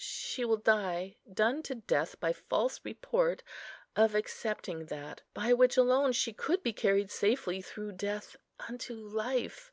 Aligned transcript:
She 0.00 0.44
will 0.44 0.58
die, 0.58 1.16
done 1.34 1.60
to 1.64 1.74
death 1.74 2.20
by 2.20 2.32
false 2.32 2.80
report 2.84 3.42
of 3.96 4.14
accepting 4.14 4.86
that, 4.86 5.22
by 5.34 5.52
which 5.52 5.76
alone 5.76 6.12
she 6.12 6.32
could 6.32 6.62
be 6.62 6.72
carried 6.72 7.10
safely 7.10 7.60
through 7.60 7.94
death 7.96 8.36
unto 8.60 8.94
life. 8.94 9.72